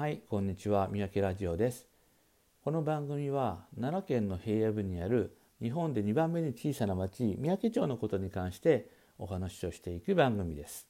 [0.00, 0.88] はいこんにちは。
[0.90, 1.86] 三宅ラジオです。
[2.64, 10.88] この番組は奈良県の平野部にある日本で2番目に小さな町三宅町のことに関してお話をしていく番組です。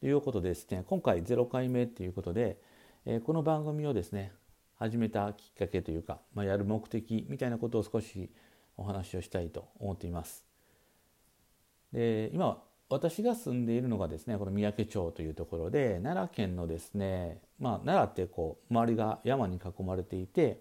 [0.00, 2.60] ということでですね今回0回目ということで、
[3.06, 4.34] えー、この番組をですね
[4.74, 8.30] 始めたきっかけというか、まあ、やる目的みたいなことを少し
[8.76, 10.44] お話をしたいと思っています。
[11.94, 20.60] で今私が住んでいるのがですねこの三宅町というところで奈良県のですねまあ奈良ってこう周りが山に囲まれていて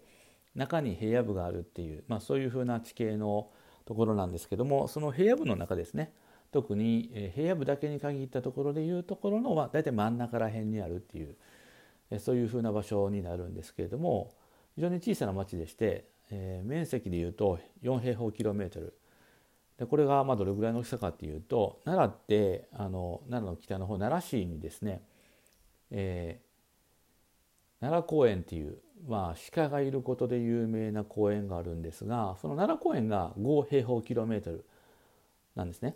[0.55, 3.49] 中に平野部があるっていう、まあ、そういうふうな地形の
[3.85, 6.13] ところなんですけどもその平野部の中ですね
[6.51, 11.35] 特に平野部だけに限ったところでいうところの、まあ、大体真ん中ら辺にあるっていう
[12.19, 14.31] そういうふうな場所になるんですけれども
[14.75, 18.93] 非常に小さな町でして、えー、面積でいうと4平方キロメートル。
[19.79, 25.01] でこれがまあどれぐらいの大きさかっていうと奈良ってあの奈良の北の方奈良市にですね、
[25.89, 34.65] えー、奈良公園っていう、まあ、鹿がいることで有名な公園があるんですがその奈良公園が5平方キロメートル
[35.55, 35.95] なんですね。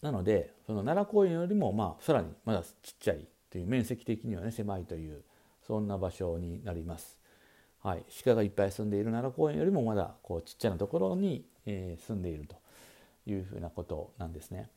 [0.00, 5.22] なのでその奈良公園よりもまあさらにまだちっちゃいという面積的にはね狭いという
[5.66, 7.18] そんな場所になります。
[7.82, 12.59] はい、鹿がいっぱい住んでいる奈良公園よりもまだこうちっちゃなところに、えー、住んでいると
[13.30, 14.70] いうふうなことなんですね。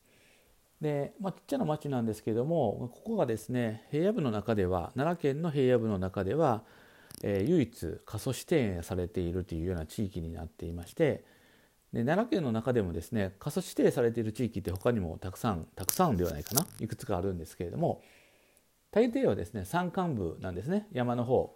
[0.82, 6.64] で、まあ、ちっちゃな町なんですけどもここがですね平野部の中では奈良県の平野部の中では、
[7.24, 11.24] えー、唯一過疎指定されているというような地域になっていまして
[11.94, 18.02] で奈良県の中でもですね過疎指定されている地域って他にもたくさんたくさんではないかないくつかあるんですけれども
[18.92, 21.56] 大抵はですね山間部なんですね山の方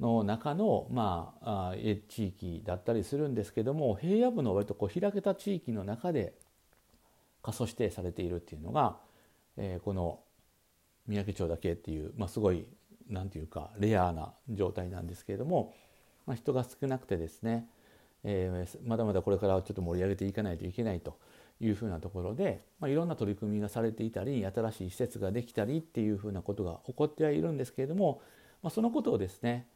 [0.00, 1.74] の中の、まあ、
[2.08, 6.34] 地域だったりするんですけども平野部の割とこう開けた地域の中で
[7.42, 8.96] 過疎指定されているっていうのが、
[9.56, 10.20] えー、この
[11.06, 12.66] 三宅町だけっていう、まあ、すごい
[13.08, 15.74] 何て言うかレアな状態なんですけれども、
[16.26, 17.66] まあ、人が少なくてですね、
[18.22, 21.18] えー、まだまだこれからちょっと盛り上げていかないといけないと
[21.60, 28.20] いうふうなところで、まあ、いろんな取り組みがされていたり新しい施設ができたりっていうふうなことが起こってはいるんですけれども、
[28.62, 29.66] まあ、そのことをですね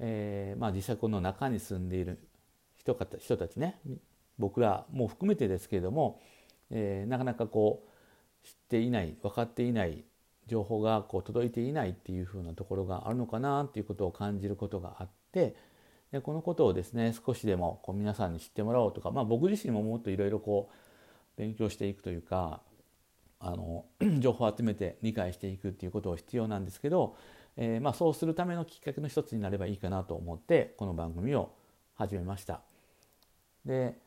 [0.00, 2.18] えー、まあ、実際この中に住んでいる
[2.76, 3.78] 人方人たちね。
[4.38, 6.20] 僕らも含めてですけれども、
[6.70, 10.04] えー、なかなかこう知っていない分かっていない
[10.46, 15.54] 情報がこう届いていないっていうふうなところがあるのかなっていうことを感じることがあって
[16.10, 22.62] でこのことをですね少しでもこう皆さんに知ってもらおうとか、まあ、僕自身ももっといろいろこう勉強していくというか
[23.38, 23.84] あの
[24.18, 27.16] 情報を集めて理解していくっていうことを必要なんですけど
[27.56, 31.52] えー、まあ、そうするためのきっかけの一つになればいいかなと思ってこの番組を
[31.94, 32.62] 始めました。
[33.64, 33.98] で、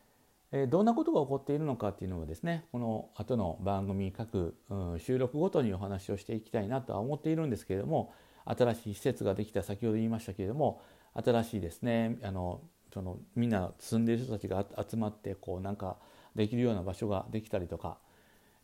[0.52, 8.12] えー、どんなことが起こっているのかっていうのをですねこの後の番組各、うん、収録ごとにお話をしていきたいなとは思っているんですけれども
[8.44, 10.80] 新しい施設ができた先ほど言いましたけれども
[11.14, 12.60] 新しいですねあの
[12.92, 15.96] そのみんな住んでいる人たちが集まってこうなんか
[16.36, 17.98] できるような場所ができたりとか、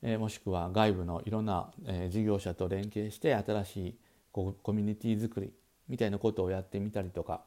[0.03, 3.95] えー、もしくは外部のいろんな、えー、事業者と連携して新しい
[4.33, 5.53] コミュニティ作り
[5.89, 7.43] みたいなことをやってみたりとか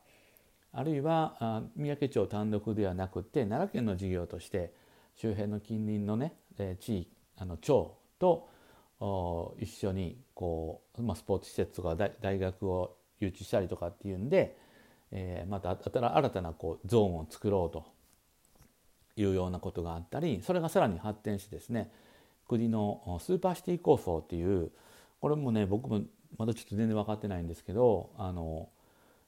[0.72, 4.74] あるいは三宅町単独ではなくて奈良県の事業として
[5.16, 6.34] 周辺の近隣のね
[6.80, 7.08] 地域
[7.38, 8.50] あの町と
[9.60, 14.58] 一緒にこう、まあ、スポーツ施設とか大学を誘致したりとかっていうんで、
[15.12, 17.86] えー、また新たなこうゾーンを作ろうと
[19.16, 21.92] いうようなことがあったりそれがさらに発展してですね
[22.48, 24.72] 国のスーパーシティ構想っていう
[25.24, 26.02] これもね僕も
[26.38, 28.68] まだちょっと全然分かってないんですけどあの、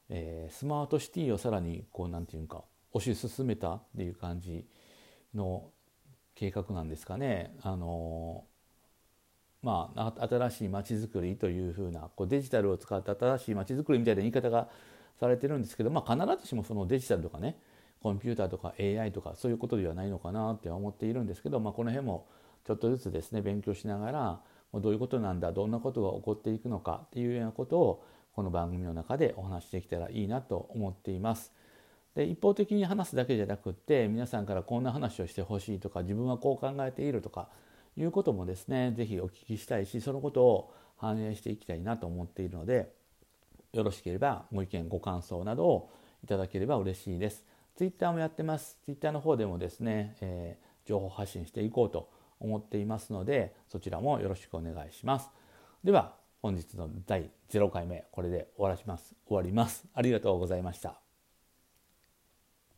[0.10, 4.66] えー、スマートシティをさらにこうなんていうか推し進めたっていう感じ
[5.34, 5.70] の
[6.36, 7.56] 計画なんですかね。
[7.62, 8.44] あの
[9.64, 14.68] まあ、新しいまちづくりというふうなこうデジタルを使った新しいまちづくりみたいな言い方が
[15.18, 17.58] されてるんですけど、まあ、必ずしもそのデジタルとかね
[18.02, 22.28] コンピューターとか AI とかそういうことではないのかなって思っているんですけど、まあ、この辺も
[22.68, 24.42] ちょっとずつですね勉強しながら
[24.80, 31.54] どういうことなんだどんなことが起こっていくのかっていうようなことをこの番組の中でお話しできたらいいなと思っています。
[32.16, 37.50] で一方的に話すだけじゃなくって皆さんからこんな話をしてほしいとか自分はこう考えているとか
[37.98, 42.94] いうこともですね是非お聞きしたいしそのことを反映していきたいなと思っているので
[43.74, 45.92] よろしければご意見ご感想などを
[46.24, 47.44] いただければ嬉しいです。
[47.76, 48.78] Twitter もやってます。
[48.86, 52.10] Twitter の方でもですね、えー、情報発信していこうと
[52.46, 55.30] 思っていますのでそちらもよろしくお願いします。
[55.84, 59.86] では本日の第0回目これで終わらします終わります。
[59.94, 61.05] ありがとうございました。